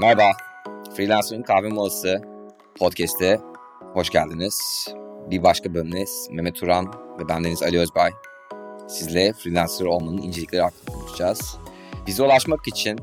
[0.00, 0.32] Merhaba,
[0.96, 2.22] Freelancer'ın kahve molası
[2.78, 3.40] podcast'e
[3.92, 4.86] hoş geldiniz.
[5.30, 6.86] Bir başka bölümde Mehmet Turan
[7.18, 8.10] ve bendeniz Ali Özbay.
[8.88, 11.56] Sizle freelancer olmanın incelikleri hakkında konuşacağız.
[12.06, 12.98] Bize ulaşmak için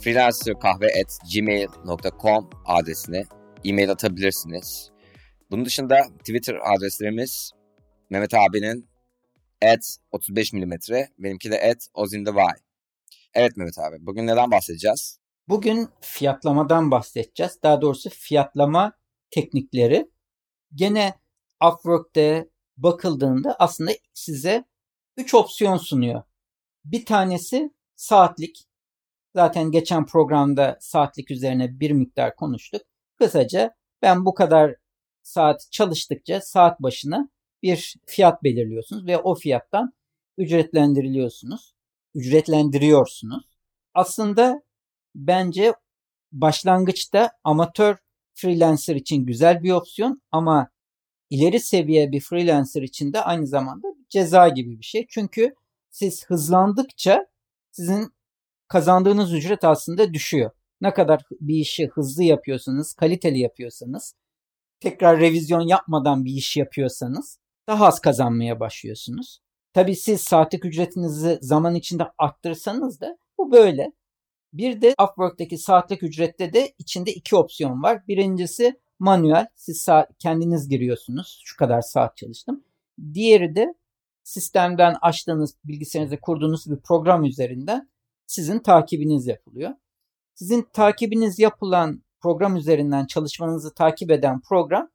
[0.00, 3.24] freelancerkahve.gmail.com adresine
[3.64, 4.90] e-mail atabilirsiniz.
[5.50, 7.52] Bunun dışında Twitter adreslerimiz
[8.10, 8.88] Mehmet abinin
[9.64, 10.72] at 35 mm,
[11.18, 12.54] benimki de at ozindavay.
[13.34, 15.18] Evet Mehmet abi, bugün neden bahsedeceğiz?
[15.48, 17.58] Bugün fiyatlamadan bahsedeceğiz.
[17.62, 18.92] Daha doğrusu fiyatlama
[19.30, 20.10] teknikleri.
[20.74, 21.14] Gene
[21.64, 24.64] Upwork'te bakıldığında aslında size
[25.16, 26.22] 3 opsiyon sunuyor.
[26.84, 28.64] Bir tanesi saatlik.
[29.34, 32.82] Zaten geçen programda saatlik üzerine bir miktar konuştuk.
[33.16, 34.74] Kısaca ben bu kadar
[35.22, 37.28] saat çalıştıkça saat başına
[37.62, 39.92] bir fiyat belirliyorsunuz ve o fiyattan
[40.38, 41.74] ücretlendiriliyorsunuz.
[42.14, 43.44] Ücretlendiriyorsunuz.
[43.94, 44.67] Aslında
[45.18, 45.74] bence
[46.32, 47.96] başlangıçta amatör
[48.34, 50.70] freelancer için güzel bir opsiyon ama
[51.30, 55.06] ileri seviye bir freelancer için de aynı zamanda ceza gibi bir şey.
[55.10, 55.54] Çünkü
[55.90, 57.26] siz hızlandıkça
[57.70, 58.12] sizin
[58.68, 60.50] kazandığınız ücret aslında düşüyor.
[60.80, 64.14] Ne kadar bir işi hızlı yapıyorsanız, kaliteli yapıyorsanız,
[64.80, 69.40] tekrar revizyon yapmadan bir iş yapıyorsanız daha az kazanmaya başlıyorsunuz.
[69.72, 73.92] Tabii siz saatlik ücretinizi zaman içinde arttırsanız da bu böyle.
[74.52, 78.06] Bir de Upwork'taki saatlik ücrette de içinde iki opsiyon var.
[78.08, 79.46] Birincisi manuel.
[79.56, 81.40] Siz saat, kendiniz giriyorsunuz.
[81.44, 82.64] Şu kadar saat çalıştım.
[83.14, 83.74] Diğeri de
[84.22, 87.88] sistemden açtığınız bilgisayarınızda kurduğunuz bir program üzerinden
[88.26, 89.70] sizin takibiniz yapılıyor.
[90.34, 94.90] Sizin takibiniz yapılan program üzerinden çalışmanızı takip eden program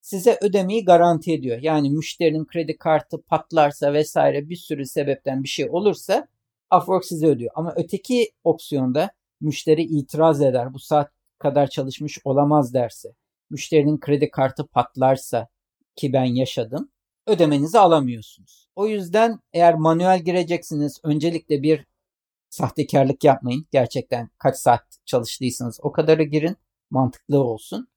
[0.00, 1.58] size ödemeyi garanti ediyor.
[1.62, 6.28] Yani müşterinin kredi kartı patlarsa vesaire bir sürü sebepten bir şey olursa
[6.76, 7.50] Upwork size ödüyor.
[7.54, 10.74] Ama öteki opsiyonda müşteri itiraz eder.
[10.74, 13.08] Bu saat kadar çalışmış olamaz derse.
[13.50, 15.48] Müşterinin kredi kartı patlarsa
[15.96, 16.90] ki ben yaşadım.
[17.26, 18.68] Ödemenizi alamıyorsunuz.
[18.76, 21.86] O yüzden eğer manuel gireceksiniz öncelikle bir
[22.50, 23.66] sahtekarlık yapmayın.
[23.72, 26.56] Gerçekten kaç saat çalıştıysanız o kadarı girin.
[26.90, 27.88] Mantıklı olsun.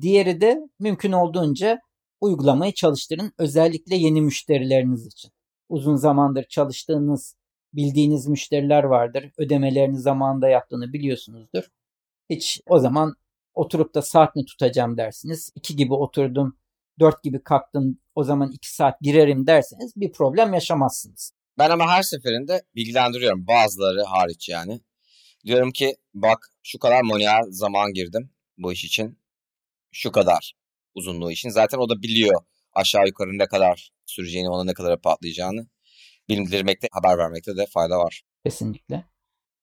[0.00, 1.80] Diğeri de mümkün olduğunca
[2.20, 3.32] uygulamayı çalıştırın.
[3.38, 5.30] Özellikle yeni müşterileriniz için.
[5.68, 7.36] Uzun zamandır çalıştığınız
[7.72, 9.30] bildiğiniz müşteriler vardır.
[9.38, 11.64] Ödemelerini zamanında yaptığını biliyorsunuzdur.
[12.30, 13.14] Hiç o zaman
[13.54, 15.50] oturup da saat mi tutacağım dersiniz.
[15.54, 16.58] 2 gibi oturdum,
[17.00, 21.32] 4 gibi kalktım o zaman 2 saat girerim derseniz bir problem yaşamazsınız.
[21.58, 24.80] Ben ama her seferinde bilgilendiriyorum bazıları hariç yani.
[25.46, 29.18] Diyorum ki bak şu kadar manuel zaman girdim bu iş için.
[29.92, 30.52] Şu kadar
[30.94, 31.48] uzunluğu için.
[31.48, 32.42] Zaten o da biliyor
[32.72, 35.66] aşağı yukarı ne kadar süreceğini, ona ne kadar patlayacağını
[36.30, 38.22] bildirmekte, haber vermekte de fayda var.
[38.44, 39.04] Kesinlikle.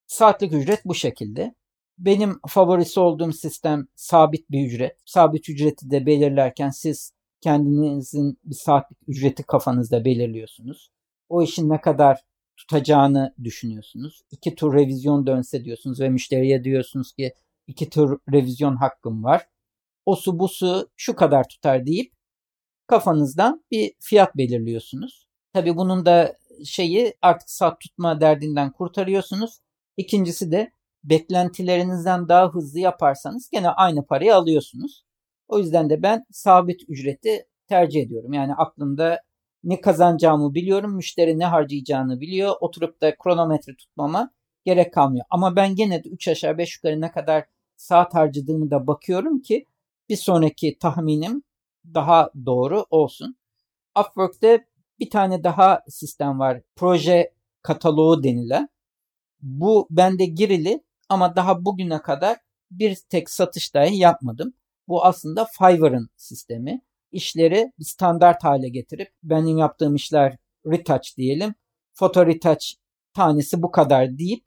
[0.08, 1.56] Saatlik ücret bu şekilde.
[1.98, 4.98] Benim favorisi olduğum sistem sabit bir ücret.
[5.06, 7.12] Sabit ücreti de belirlerken siz
[7.42, 10.92] kendinizin bir saatlik ücreti kafanızda belirliyorsunuz.
[11.30, 12.22] O işin ne kadar
[12.58, 14.22] tutacağını düşünüyorsunuz.
[14.32, 17.34] İki tur revizyon dönse diyorsunuz ve müşteriye diyorsunuz ki
[17.68, 19.48] iki tur revizyon hakkım var.
[20.06, 22.14] O su bu su şu kadar tutar deyip
[22.88, 25.28] kafanızdan bir fiyat belirliyorsunuz.
[25.54, 29.60] Tabi bunun da şeyi artık saat tutma derdinden kurtarıyorsunuz.
[29.98, 30.72] İkincisi de
[31.04, 35.04] beklentilerinizden daha hızlı yaparsanız gene aynı parayı alıyorsunuz.
[35.48, 38.34] O yüzden de ben sabit ücreti tercih ediyorum.
[38.34, 39.22] Yani aklımda
[39.64, 42.56] ne kazanacağımı biliyorum, müşteri ne harcayacağını biliyor.
[42.60, 44.32] Oturup da kronometre tutmama
[44.66, 45.26] gerek kalmıyor.
[45.30, 49.66] Ama ben gene de 3 aşağı 5 yukarı ne kadar saat harcadığımı da bakıyorum ki
[50.10, 51.44] bir sonraki tahminim
[51.94, 53.38] daha doğru olsun.
[54.00, 54.66] Upwork'te
[55.00, 56.62] bir tane daha sistem var.
[56.76, 58.70] Proje kataloğu denilen.
[59.42, 62.38] Bu bende girili ama daha bugüne kadar
[62.72, 64.54] bir tek satış dahi yapmadım.
[64.88, 66.82] Bu aslında Fiverr'ın sistemi.
[67.12, 71.56] İşleri standart hale getirip benim yaptığım işler retouch diyelim.
[71.94, 72.66] Foto retouch
[73.14, 74.44] tanesi bu kadar deyip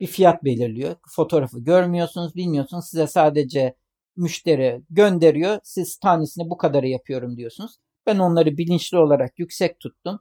[0.00, 0.96] bir fiyat belirliyor.
[1.08, 2.84] Fotoğrafı görmüyorsunuz, bilmiyorsunuz.
[2.88, 3.76] Size sadece
[4.16, 5.58] müşteri gönderiyor.
[5.64, 7.76] Siz tanesini bu kadarı yapıyorum diyorsunuz.
[8.06, 10.20] Ben onları bilinçli olarak yüksek tuttum.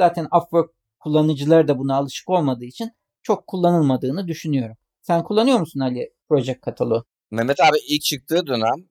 [0.00, 2.90] Zaten Upwork kullanıcıları da buna alışık olmadığı için
[3.22, 4.76] çok kullanılmadığını düşünüyorum.
[5.02, 7.04] Sen kullanıyor musun Ali Project Kataloğu?
[7.30, 8.88] Mehmet abi ilk çıktığı dönem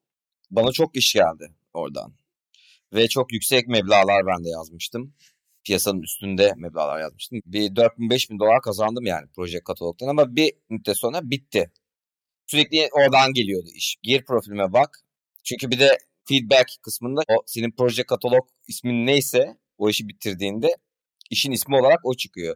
[0.51, 2.13] bana çok iş geldi oradan.
[2.93, 5.13] Ve çok yüksek meblalar ben de yazmıştım.
[5.63, 7.41] Piyasanın üstünde meblalar yazmıştım.
[7.45, 11.71] Bir 4000-5000 dolar kazandım yani proje katalogdan ama bir müddet sonra bitti.
[12.47, 13.95] Sürekli oradan geliyordu iş.
[14.03, 14.99] Gir profilime bak.
[15.43, 20.67] Çünkü bir de feedback kısmında o senin proje katalog ismin neyse o işi bitirdiğinde
[21.29, 22.55] işin ismi olarak o çıkıyor.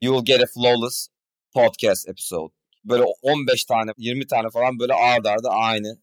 [0.00, 1.08] You will get a flawless
[1.54, 2.52] podcast episode.
[2.84, 5.98] Böyle 15 tane 20 tane falan böyle ardarda arda aynı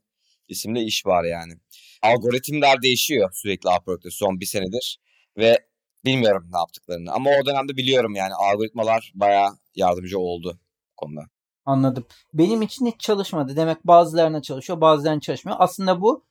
[0.48, 1.54] isimli iş var yani.
[2.02, 5.00] Algoritmler değişiyor sürekli Upwork'te son bir senedir
[5.38, 5.68] ve
[6.06, 7.12] bilmiyorum ne yaptıklarını.
[7.12, 10.60] Ama o dönemde biliyorum yani algoritmalar bayağı yardımcı oldu
[10.98, 11.22] konuda.
[11.66, 12.06] Anladım.
[12.34, 13.56] Benim için hiç çalışmadı.
[13.56, 15.58] Demek bazılarına çalışıyor, bazılarına çalışmıyor.
[15.60, 16.26] Aslında bu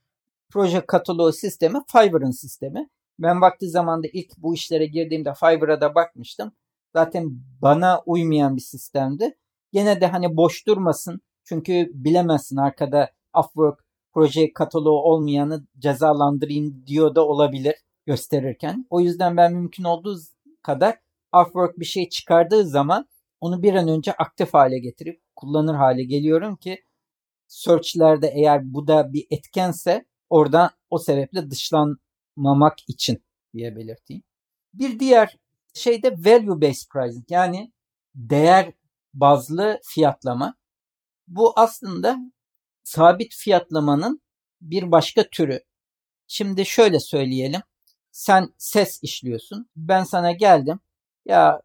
[0.50, 2.88] proje kataloğu sistemi Fiverr'ın sistemi.
[3.18, 6.52] Ben vakti zamanda ilk bu işlere girdiğimde Fiverr'a da bakmıştım.
[6.92, 7.30] Zaten
[7.62, 9.38] bana uymayan bir sistemdi.
[9.72, 11.20] Gene de hani boş durmasın.
[11.44, 17.74] Çünkü bilemezsin arkada Upwork proje kataloğu olmayanı cezalandırayım diyor da olabilir
[18.06, 18.86] gösterirken.
[18.90, 20.16] O yüzden ben mümkün olduğu
[20.62, 20.98] kadar
[21.42, 23.08] Upwork bir şey çıkardığı zaman
[23.40, 26.84] onu bir an önce aktif hale getirip kullanır hale geliyorum ki
[27.46, 33.24] search'lerde eğer bu da bir etkense oradan o sebeple dışlanmamak için
[33.54, 34.22] diye belirteyim.
[34.74, 35.38] Bir diğer
[35.74, 37.72] şey de value based pricing yani
[38.14, 38.72] değer
[39.14, 40.54] bazlı fiyatlama.
[41.28, 42.18] Bu aslında
[42.84, 44.20] sabit fiyatlamanın
[44.60, 45.60] bir başka türü.
[46.26, 47.60] Şimdi şöyle söyleyelim.
[48.12, 49.70] Sen ses işliyorsun.
[49.76, 50.80] Ben sana geldim.
[51.24, 51.62] Ya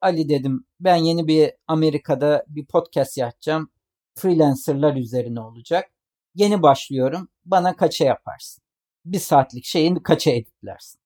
[0.00, 3.70] Ali dedim ben yeni bir Amerika'da bir podcast yapacağım.
[4.14, 5.90] Freelancerlar üzerine olacak.
[6.38, 7.28] Yeni başlıyorum.
[7.44, 8.64] Bana kaça yaparsın?
[9.04, 11.00] Bir saatlik şeyini kaça editlersin?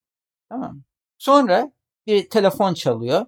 [0.49, 0.83] Tamam mı?
[1.17, 1.71] Sonra
[2.07, 3.25] bir telefon çalıyor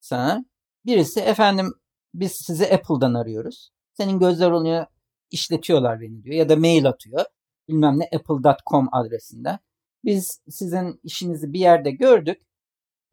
[0.00, 0.44] sana.
[0.86, 1.74] Birisi efendim
[2.14, 3.70] biz sizi Apple'dan arıyoruz.
[3.92, 4.86] Senin gözler oluyor
[5.30, 6.36] işletiyorlar beni diyor.
[6.36, 7.24] Ya da mail atıyor.
[7.68, 9.58] Bilmem ne apple.com adresinden.
[10.04, 12.42] Biz sizin işinizi bir yerde gördük.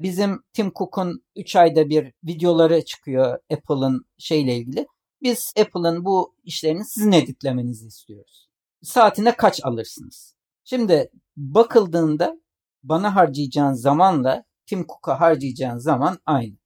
[0.01, 4.88] Bizim Tim Cook'un 3 ayda bir videoları çıkıyor Apple'ın şeyle ilgili.
[5.21, 8.47] Biz Apple'ın bu işlerini sizin editlemenizi istiyoruz.
[8.83, 10.35] Saatine kaç alırsınız?
[10.63, 12.41] Şimdi bakıldığında
[12.83, 16.57] bana harcayacağın zamanla Tim Cook'a harcayacağın zaman aynı.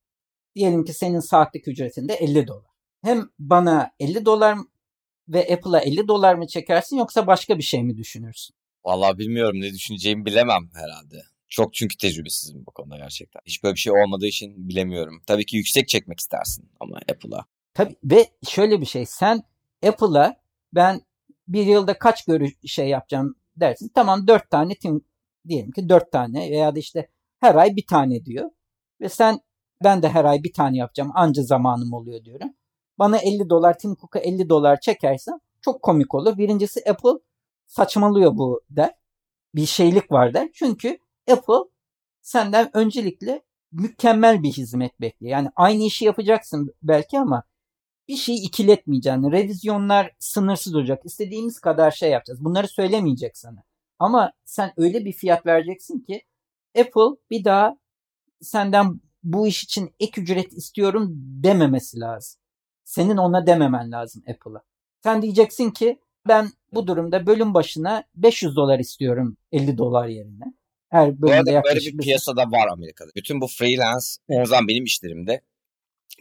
[0.56, 2.69] Diyelim ki senin saatlik ücretinde 50 dolar.
[3.04, 4.57] Hem bana 50 dolar
[5.28, 8.56] ve Apple'a 50 dolar mı çekersin yoksa başka bir şey mi düşünürsün?
[8.86, 11.24] Vallahi bilmiyorum ne düşüneceğimi bilemem herhalde.
[11.50, 13.42] Çok çünkü tecrübesizim bu konuda gerçekten.
[13.46, 15.22] Hiç böyle bir şey olmadığı için bilemiyorum.
[15.28, 17.46] Tabii ki yüksek çekmek istersin ama Apple'a.
[17.80, 19.44] Tabii ve şöyle bir şey sen
[19.88, 20.36] Apple'a
[20.74, 21.02] ben
[21.48, 23.92] bir yılda kaç görüş şey yapacağım dersin.
[23.96, 25.06] Tamam dört tane tim
[25.48, 27.10] diyelim ki dört tane veya da işte
[27.40, 28.52] her ay bir tane diyor.
[29.02, 29.40] Ve sen
[29.84, 32.50] ben de her ay bir tane yapacağım anca zamanım oluyor diyorum.
[33.00, 36.38] Bana 50 dolar Tim Cook'a 50 dolar çekersen çok komik olur.
[36.38, 37.20] Birincisi Apple
[37.68, 38.94] saçmalıyor bu der.
[39.56, 40.50] Bir şeylik var der.
[40.54, 40.98] Çünkü
[41.32, 41.70] Apple
[42.22, 43.42] senden öncelikle
[43.72, 45.32] mükemmel bir hizmet bekliyor.
[45.32, 47.44] Yani aynı işi yapacaksın belki ama
[48.10, 49.32] bir şeyi ikiletmeyeceksin.
[49.32, 51.02] Revizyonlar sınırsız olacak.
[51.06, 52.44] İstediğimiz kadar şey yapacağız.
[52.44, 53.64] Bunları söylemeyecek sana.
[54.00, 56.22] Ama sen öyle bir fiyat vereceksin ki
[56.80, 57.78] Apple bir daha
[58.42, 62.42] senden bu iş için ek ücret istiyorum dememesi lazım.
[62.84, 64.62] Senin ona dememen lazım Apple'a.
[65.04, 70.54] Sen diyeceksin ki ben bu durumda bölüm başına 500 dolar istiyorum 50 dolar yerine.
[70.90, 73.12] Her bölümde bu arada böyle bir piyasada var Amerika'da.
[73.16, 75.42] Bütün bu freelance, o zaman benim işlerimde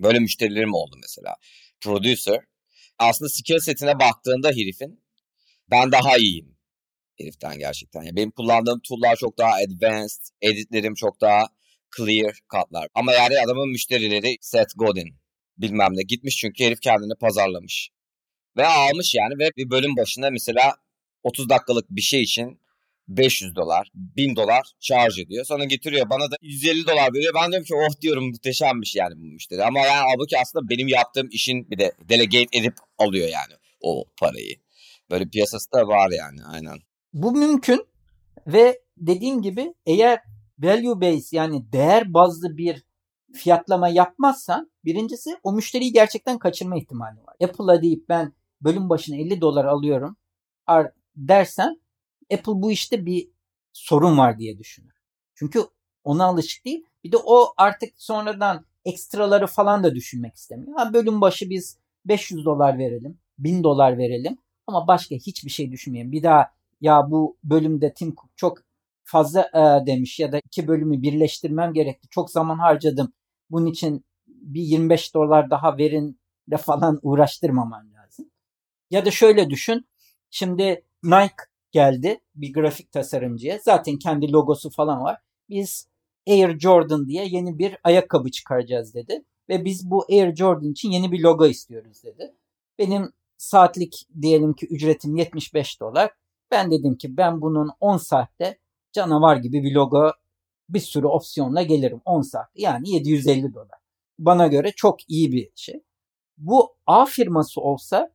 [0.02, 1.37] böyle müşterilerim oldu mesela.
[1.80, 2.40] Producer.
[2.98, 5.04] Aslında skill setine baktığında herifin
[5.70, 6.58] ben daha iyiyim
[7.20, 8.02] heriften gerçekten.
[8.02, 11.46] Yani benim kullandığım tool'lar çok daha advanced, editlerim çok daha
[11.96, 12.88] clear katlar.
[12.94, 15.16] Ama yani adamın müşterileri Seth Godin
[15.58, 17.90] bilmem ne gitmiş çünkü herif kendini pazarlamış.
[18.56, 20.76] Ve almış yani ve bir bölüm başında mesela
[21.23, 22.61] 30 dakikalık bir şey için
[23.08, 25.44] 500 dolar, 1000 dolar charge ediyor.
[25.44, 27.34] Sonra getiriyor bana da 150 dolar veriyor.
[27.34, 29.64] Ben diyorum ki oh diyorum muhteşemmiş yani bu müşteri.
[29.64, 34.56] Ama yani halbuki aslında benim yaptığım işin bir de delegate edip alıyor yani o parayı.
[35.10, 36.78] Böyle piyasası da var yani aynen.
[37.12, 37.86] Bu mümkün
[38.46, 40.20] ve dediğim gibi eğer
[40.58, 42.82] value base yani değer bazlı bir
[43.34, 47.36] fiyatlama yapmazsan birincisi o müşteriyi gerçekten kaçırma ihtimali var.
[47.44, 50.16] Apple'a deyip ben bölüm başına 50 dolar alıyorum
[51.16, 51.80] dersen
[52.32, 53.28] Apple bu işte bir
[53.73, 54.94] sorun var diye düşünür.
[55.35, 55.61] Çünkü
[56.04, 56.85] ona alışık değil.
[57.04, 60.78] Bir de o artık sonradan ekstraları falan da düşünmek istemiyor.
[60.78, 66.12] Ha, bölüm başı biz 500 dolar verelim, 1000 dolar verelim ama başka hiçbir şey düşünmeyelim.
[66.12, 68.58] Bir daha ya bu bölümde Tim Cook çok
[69.04, 72.08] fazla e, demiş ya da iki bölümü birleştirmem gerekti.
[72.11, 73.12] Çok zaman harcadım.
[73.50, 76.20] Bunun için bir 25 dolar daha verin
[76.50, 78.30] de falan uğraştırmaman lazım.
[78.90, 79.88] Ya da şöyle düşün.
[80.30, 81.35] Şimdi Nike
[81.78, 83.58] geldi bir grafik tasarımcıya.
[83.62, 85.18] Zaten kendi logosu falan var.
[85.49, 85.88] Biz
[86.28, 89.25] Air Jordan diye yeni bir ayakkabı çıkaracağız dedi.
[89.49, 92.35] Ve biz bu Air Jordan için yeni bir logo istiyoruz dedi.
[92.78, 96.11] Benim saatlik diyelim ki ücretim 75 dolar.
[96.50, 98.58] Ben dedim ki ben bunun 10 saatte
[98.92, 100.12] canavar gibi bir logo
[100.68, 102.49] bir sürü opsiyonla gelirim 10 saat.
[102.54, 103.78] Yani 750 dolar.
[104.18, 105.82] Bana göre çok iyi bir şey.
[106.37, 108.12] Bu A firması olsa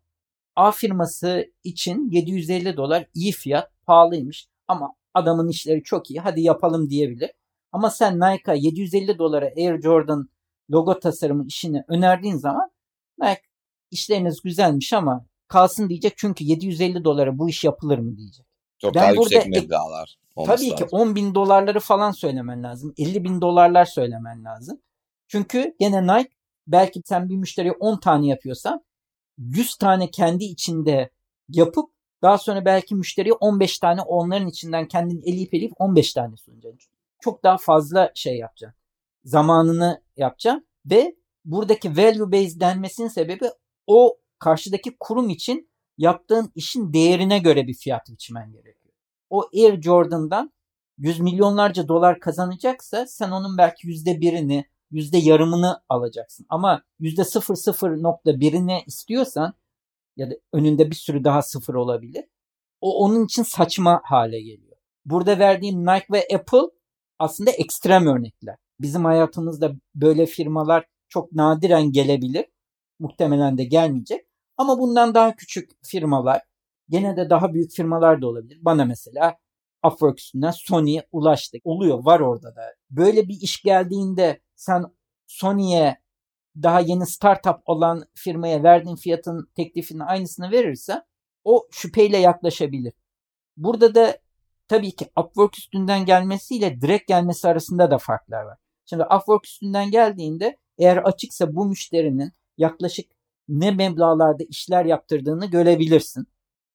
[0.56, 6.90] A firması için 750 dolar iyi fiyat pahalıymış ama adamın işleri çok iyi hadi yapalım
[6.90, 7.32] diyebilir.
[7.72, 10.30] Ama sen Nike'a 750 dolara Air Jordan
[10.72, 12.72] logo tasarımı işini önerdiğin zaman
[13.20, 13.42] Nike
[13.92, 18.46] işleriniz güzelmiş ama kalsın diyecek çünkü 750 dolara bu iş yapılır mı diyecek.
[18.80, 20.18] Çok ben daha yüksek meblağlar.
[20.36, 20.76] Tabii lazım.
[20.76, 22.94] ki 10 bin dolarları falan söylemen lazım.
[22.98, 24.82] 50 bin dolarlar söylemen lazım.
[25.28, 26.30] Çünkü gene Nike
[26.68, 28.84] belki sen bir müşteriye 10 tane yapıyorsan
[29.38, 31.10] 100 tane kendi içinde
[31.50, 31.90] yapıp
[32.22, 36.94] daha sonra belki müşteriye 15 tane onların içinden kendin eleyip eleyip 15 tane sunacaksın.
[37.20, 38.80] Çok daha fazla şey yapacaksın.
[39.24, 43.46] Zamanını yapacaksın ve buradaki value based denmesinin sebebi
[43.88, 48.94] o karşıdaki kurum için yaptığın işin değerine göre bir fiyat biçmen gerekiyor.
[49.30, 50.54] O Air Jordan'dan
[50.98, 56.46] yüz milyonlarca dolar kazanacaksa sen onun belki yüzde birini, yüzde yarımını alacaksın.
[56.50, 59.54] Ama yüzde sıfır sıfır nokta birini istiyorsan
[60.18, 62.26] ya da önünde bir sürü daha sıfır olabilir.
[62.82, 64.78] O onun için saçma hale geliyor.
[65.06, 66.70] Burada verdiğim Nike ve Apple
[67.20, 68.56] aslında ekstrem örnekler.
[68.80, 72.46] Bizim hayatımızda böyle firmalar çok nadiren gelebilir.
[73.00, 74.26] Muhtemelen de gelmeyecek.
[74.58, 76.42] Ama bundan daha küçük firmalar,
[76.90, 78.60] gene de daha büyük firmalar da olabilir.
[78.62, 79.38] Bana mesela
[79.88, 81.58] Upwork üstünden Sony'ye ulaştı.
[81.64, 82.74] Oluyor, var orada da.
[82.90, 84.86] Böyle bir iş geldiğinde sen
[85.28, 85.98] Sony'ye
[86.64, 91.02] daha yeni startup olan firmaya verdiğin fiyatın teklifinin aynısını verirse
[91.44, 92.94] o şüpheyle yaklaşabilir.
[93.58, 94.18] Burada da
[94.68, 98.58] tabii ki Upwork üstünden gelmesiyle direkt gelmesi arasında da farklar var.
[98.86, 103.12] Şimdi Upwork üstünden geldiğinde eğer açıksa bu müşterinin yaklaşık
[103.48, 106.28] ne meblalarda işler yaptırdığını görebilirsin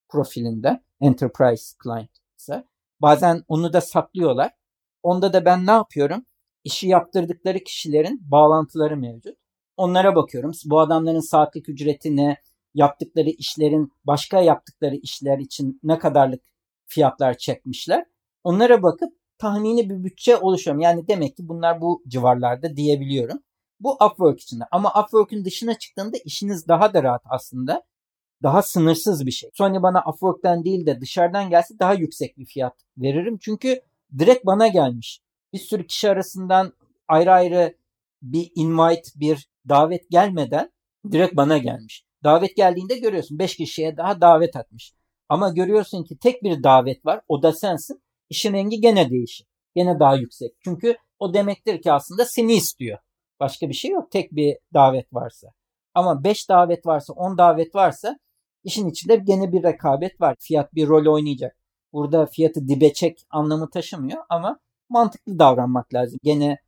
[0.09, 0.83] profilinde.
[1.01, 2.65] Enterprise client ise.
[3.01, 4.53] Bazen onu da saklıyorlar.
[5.03, 6.27] Onda da ben ne yapıyorum?
[6.65, 9.37] İşi yaptırdıkları kişilerin bağlantıları mevcut.
[9.77, 10.53] Onlara bakıyorum.
[10.65, 12.37] Bu adamların saatlik ücreti ne?
[12.75, 16.43] Yaptıkları işlerin başka yaptıkları işler için ne kadarlık
[16.87, 18.05] fiyatlar çekmişler.
[18.45, 20.81] Onlara bakıp tahmini bir bütçe oluşuyorum.
[20.81, 23.39] Yani demek ki bunlar bu civarlarda diyebiliyorum.
[23.81, 24.65] Bu Upwork içinde.
[24.71, 27.83] Ama Upwork'ün dışına çıktığında işiniz daha da rahat aslında.
[28.43, 29.51] Daha sınırsız bir şey.
[29.55, 33.39] Sony bana Upwork'tan değil de dışarıdan gelse daha yüksek bir fiyat veririm.
[33.41, 33.81] Çünkü
[34.19, 35.21] direkt bana gelmiş.
[35.53, 36.73] Bir sürü kişi arasından
[37.09, 37.77] ayrı ayrı
[38.23, 40.73] bir invite, bir davet gelmeden
[41.13, 42.05] direkt bana gelmiş.
[42.25, 44.93] Davet geldiğinde görüyorsun 5 kişiye daha davet atmış.
[45.29, 47.21] Ama görüyorsun ki tek bir davet var.
[47.29, 48.03] O da sensin.
[48.31, 49.47] İşin rengi gene değişir.
[49.75, 50.53] Gene daha yüksek.
[50.65, 52.99] Çünkü o demektir ki aslında seni istiyor.
[53.41, 55.49] Başka bir şey yok tek bir davet varsa.
[55.95, 58.19] Ama 5 davet varsa 10 davet varsa
[58.69, 60.37] işin içinde gene bir rekabet var.
[60.41, 61.57] Fiyat bir rol oynayacak.
[61.93, 66.19] Burada fiyatı dibe çek anlamı taşımıyor ama mantıklı davranmak lazım.
[66.23, 66.59] Gene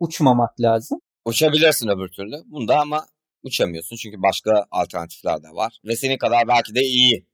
[0.00, 1.00] uçmamak lazım.
[1.24, 2.36] Uçabilirsin öbür türlü.
[2.46, 3.06] Bunda ama
[3.42, 5.80] uçamıyorsun çünkü başka alternatifler de var.
[5.84, 7.26] Ve senin kadar belki de iyi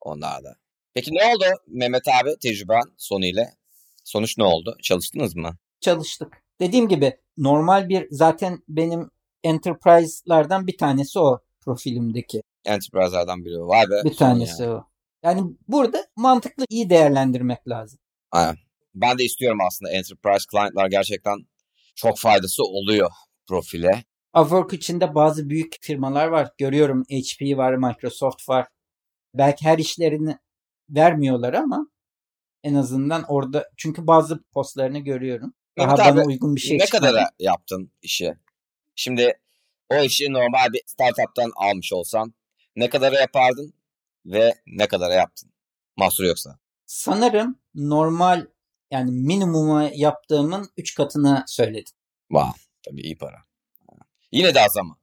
[0.00, 0.56] onlarda.
[0.94, 3.50] Peki ne oldu Mehmet abi tecrüben Sony ile?
[4.04, 4.76] Sonuç ne oldu?
[4.82, 5.56] Çalıştınız mı?
[5.80, 6.42] Çalıştık.
[6.60, 9.10] Dediğim gibi normal bir zaten benim
[9.44, 12.42] enterprise'lardan bir tanesi o profilimdeki.
[12.68, 13.58] Enterprise'lardan biri.
[13.58, 14.00] Vay be.
[14.04, 14.72] Bir tanesi yani.
[14.72, 14.84] o.
[15.22, 18.00] Yani burada mantıklı iyi değerlendirmek lazım.
[18.30, 18.56] Aynen.
[18.94, 21.38] Ben de istiyorum aslında enterprise client'lar gerçekten
[21.94, 23.10] çok faydası oluyor
[23.46, 24.04] profile.
[24.36, 26.50] Upwork içinde bazı büyük firmalar var.
[26.58, 28.66] Görüyorum HP var, Microsoft var.
[29.34, 30.38] Belki her işlerini
[30.90, 31.86] vermiyorlar ama
[32.62, 35.54] en azından orada çünkü bazı postlarını görüyorum.
[35.78, 38.34] Daha evet bana abi, uygun bir şey Ne kadar yaptın işi?
[38.94, 39.32] Şimdi
[39.88, 42.34] o işi normal bir startup'tan almış olsan
[42.78, 43.74] ne kadar yapardın
[44.26, 45.50] ve ne kadar yaptın?
[45.96, 46.58] Mahsur yoksa.
[46.86, 48.46] Sanırım normal
[48.90, 51.92] yani minimuma yaptığımın 3 katını söyledim.
[52.30, 53.36] Vah tabii iyi para.
[54.32, 54.96] Yine de az ama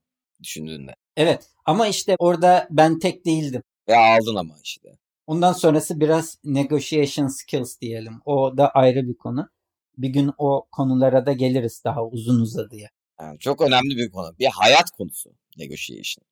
[0.44, 0.96] düşündüğünde.
[1.17, 3.63] Evet ama işte orada ben tek değildim.
[3.88, 4.98] Ya aldın ama işte.
[5.27, 8.22] Ondan sonrası biraz negotiation skills diyelim.
[8.25, 9.50] O da ayrı bir konu
[9.98, 12.89] bir gün o konulara da geliriz daha uzun uzadıya.
[13.22, 14.36] Yani çok önemli bir konu.
[14.39, 16.25] Bir hayat konusu negotiation.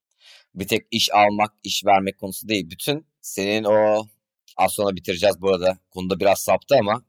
[0.56, 2.70] Bir tek iş almak, iş vermek konusu değil.
[2.70, 4.08] Bütün senin o
[4.58, 5.78] az sonra bitireceğiz bu arada.
[5.92, 7.04] Konuda biraz saptı ama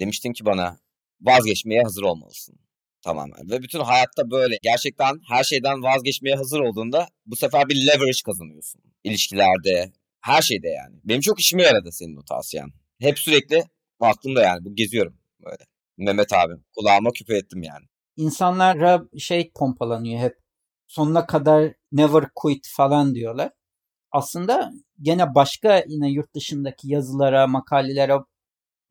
[0.00, 0.78] demiştin ki bana
[1.20, 2.58] vazgeçmeye hazır olmalısın.
[3.02, 3.50] Tamamen.
[3.50, 4.58] Ve bütün hayatta böyle.
[4.62, 8.82] Gerçekten her şeyden vazgeçmeye hazır olduğunda bu sefer bir leverage kazanıyorsun.
[9.04, 10.96] İlişkilerde, her şeyde yani.
[11.04, 12.68] Benim çok işime yaradı senin o tavsiyen.
[13.00, 13.64] Hep sürekli
[14.00, 14.64] aklımda yani.
[14.64, 15.64] Bu geziyorum böyle.
[15.96, 16.54] Mehmet abi.
[16.76, 17.86] Kulağıma küpe ettim yani.
[18.16, 20.43] İnsanlara şey pompalanıyor hep.
[20.94, 23.52] Sonuna kadar never quit falan diyorlar.
[24.12, 24.72] Aslında
[25.02, 28.18] gene başka yine yurt dışındaki yazılara, makalelere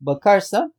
[0.00, 0.72] bakarsa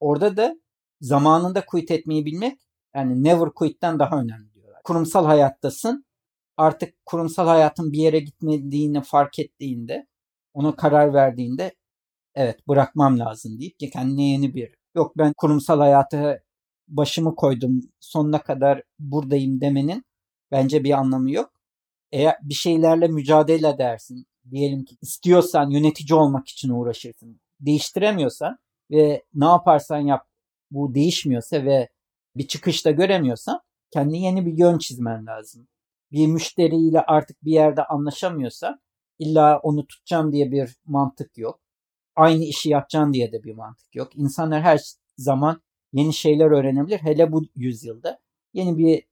[0.00, 0.56] orada da
[1.00, 2.58] zamanında quit etmeyi bilmek
[2.94, 4.82] yani never quit'ten daha önemli diyorlar.
[4.84, 6.04] Kurumsal hayattasın.
[6.56, 10.06] artık kurumsal hayatın bir yere gitmediğini fark ettiğinde
[10.54, 11.74] ona karar verdiğinde
[12.34, 16.44] evet bırakmam lazım deyip kendine yeni bir yok ben kurumsal hayatı
[16.88, 20.04] başımı koydum sonuna kadar buradayım demenin
[20.52, 21.52] bence bir anlamı yok.
[22.12, 27.40] Eğer bir şeylerle mücadele edersin diyelim ki istiyorsan yönetici olmak için uğraşırsın.
[27.60, 28.58] Değiştiremiyorsan
[28.90, 30.26] ve ne yaparsan yap
[30.70, 31.88] bu değişmiyorsa ve
[32.36, 35.68] bir çıkışta göremiyorsan kendi yeni bir yön çizmen lazım.
[36.12, 38.80] Bir müşteriyle artık bir yerde anlaşamıyorsan
[39.18, 41.60] illa onu tutacağım diye bir mantık yok.
[42.16, 44.16] Aynı işi yapacağım diye de bir mantık yok.
[44.16, 44.80] İnsanlar her
[45.16, 46.98] zaman yeni şeyler öğrenebilir.
[46.98, 48.20] Hele bu yüzyılda
[48.52, 49.04] yeni bir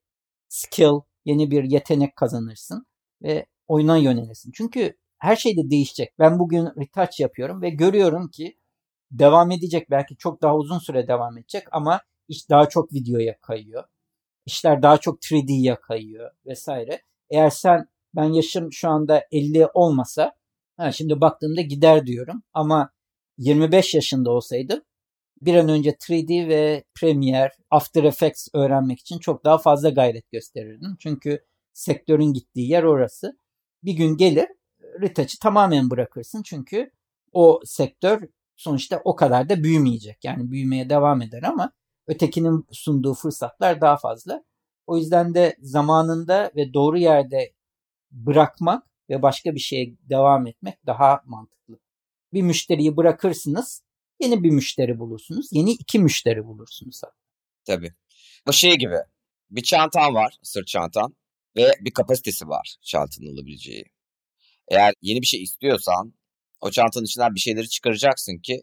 [0.49, 2.87] skill, yeni bir yetenek kazanırsın
[3.23, 4.53] ve oyuna yönelirsin.
[4.55, 6.13] Çünkü her şey de değişecek.
[6.19, 8.57] Ben bugün retouch yapıyorum ve görüyorum ki
[9.11, 9.91] devam edecek.
[9.91, 13.85] Belki çok daha uzun süre devam edecek ama iş daha çok videoya kayıyor.
[14.47, 17.03] İşler daha çok 3D'ye kayıyor vesaire.
[17.31, 20.33] Eğer sen ben yaşım şu anda 50 olmasa
[20.77, 22.91] ha şimdi baktığımda gider diyorum ama
[23.39, 24.83] 25 yaşında olsaydım
[25.41, 30.97] bir an önce 3D ve Premiere, After Effects öğrenmek için çok daha fazla gayret gösterirdim.
[30.99, 33.39] Çünkü sektörün gittiği yer orası.
[33.85, 34.47] Bir gün gelir
[35.01, 36.91] retouch'ı tamamen bırakırsın çünkü
[37.33, 38.23] o sektör
[38.57, 40.25] sonuçta o kadar da büyümeyecek.
[40.25, 41.73] Yani büyümeye devam eder ama
[42.07, 44.45] ötekinin sunduğu fırsatlar daha fazla.
[44.87, 47.53] O yüzden de zamanında ve doğru yerde
[48.11, 51.79] bırakmak ve başka bir şeye devam etmek daha mantıklı.
[52.33, 53.83] Bir müşteriyi bırakırsınız,
[54.21, 57.01] yeni bir müşteri bulursunuz, yeni iki müşteri bulursunuz.
[57.65, 57.95] Tabii.
[58.47, 58.97] Bu şey gibi.
[59.51, 61.17] Bir çantan var, sırt çantan
[61.57, 63.85] ve bir kapasitesi var çantanın alabileceği.
[64.69, 66.15] Eğer yeni bir şey istiyorsan
[66.61, 68.63] o çantanın içinden bir şeyleri çıkaracaksın ki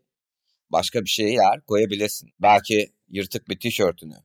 [0.70, 2.30] başka bir şeyler koyabilirsin.
[2.40, 4.16] Belki yırtık bir tişörtünü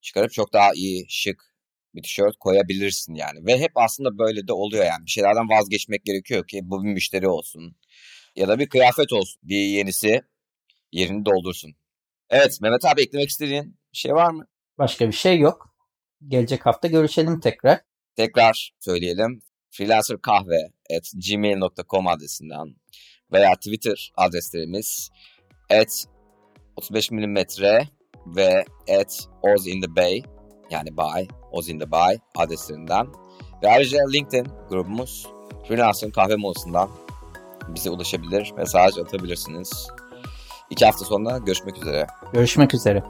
[0.00, 1.54] çıkarıp çok daha iyi, şık
[1.94, 3.46] bir tişört koyabilirsin yani.
[3.46, 5.04] Ve hep aslında böyle de oluyor yani.
[5.06, 7.76] Bir şeylerden vazgeçmek gerekiyor ki bu bir müşteri olsun.
[8.36, 9.40] Ya da bir kıyafet olsun.
[9.42, 10.22] Bir yenisi
[10.94, 11.74] yerini doldursun.
[12.30, 14.46] Evet Mehmet abi eklemek istediğin şey var mı?
[14.78, 15.74] Başka bir şey yok.
[16.28, 17.80] Gelecek hafta görüşelim tekrar.
[18.16, 19.42] Tekrar söyleyelim.
[19.70, 22.74] freelancerkahve at gmail.com adresinden
[23.32, 25.10] veya Twitter adreslerimiz
[25.70, 26.04] at
[26.76, 27.36] 35 mm
[28.26, 28.64] ve
[29.00, 30.22] at Oz in the Bay
[30.70, 33.06] yani Bay, Oz in the Bay adreslerinden
[33.62, 35.26] ve ayrıca LinkedIn grubumuz
[35.68, 36.90] Freelancer'ın kahve molasından
[37.68, 39.88] bize ulaşabilir, mesaj atabilirsiniz.
[40.74, 42.06] İki hafta sonra görüşmek üzere.
[42.32, 43.02] Görüşmek üzere.